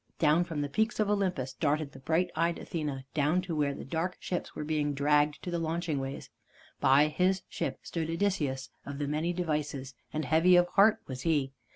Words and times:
Down 0.17 0.43
from 0.43 0.61
the 0.61 0.67
peaks 0.67 0.99
of 0.99 1.11
Olympus 1.11 1.53
darted 1.53 1.91
the 1.91 1.99
bright 1.99 2.31
eyed 2.35 2.57
Athene, 2.57 3.03
clown 3.13 3.39
to 3.43 3.55
where 3.55 3.75
the 3.75 3.85
dark 3.85 4.17
ships 4.19 4.55
were 4.55 4.63
being 4.63 4.95
dragged 4.95 5.43
to 5.43 5.51
the 5.51 5.59
launching 5.59 5.99
ways. 5.99 6.31
By 6.79 7.05
his 7.09 7.43
ship 7.47 7.77
stood 7.83 8.09
Odysseus 8.09 8.71
of 8.83 8.97
the 8.97 9.07
many 9.07 9.31
devices, 9.31 9.93
and 10.11 10.25
heavy 10.25 10.55
of 10.55 10.67
heart 10.69 10.97
was 11.05 11.21
he. 11.21 11.51